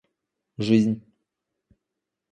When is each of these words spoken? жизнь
жизнь 0.57 0.95